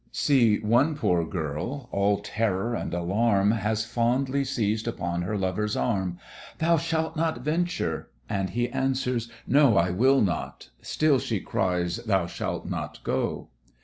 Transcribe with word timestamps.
See 0.11 0.57
one 0.57 0.95
poor 0.95 1.23
girl, 1.27 1.87
all 1.91 2.21
terror 2.21 2.73
and 2.73 2.91
alarm, 2.91 3.51
Has 3.51 3.85
fondly 3.85 4.43
seized 4.43 4.87
upon 4.87 5.21
her 5.21 5.37
lover's 5.37 5.75
arm; 5.75 6.17
"Thou 6.57 6.77
shalt 6.77 7.15
not 7.15 7.41
venture;" 7.41 8.09
and 8.27 8.49
he 8.49 8.67
answers 8.69 9.31
"No! 9.45 9.77
I 9.77 9.91
will 9.91 10.21
not:" 10.21 10.71
still 10.81 11.19
she 11.19 11.39
cries, 11.39 11.97
"Thou 11.97 12.25
shalt 12.25 12.67
not 12.67 13.03
go." 13.03 13.49